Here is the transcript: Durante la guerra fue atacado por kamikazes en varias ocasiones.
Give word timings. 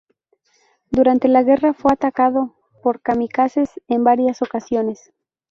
Durante 0.89 1.27
la 1.27 1.43
guerra 1.43 1.75
fue 1.75 1.91
atacado 1.93 2.55
por 2.81 3.01
kamikazes 3.03 3.69
en 3.87 4.03
varias 4.03 4.41
ocasiones. 4.41 5.11